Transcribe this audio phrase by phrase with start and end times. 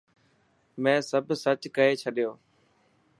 [0.81, 2.29] مين سب سچ ڪئي ڇڏيو.